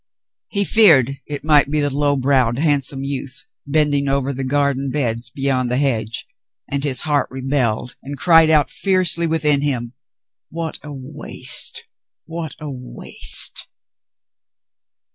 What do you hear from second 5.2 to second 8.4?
beyond the hedge, and his heart rebelled and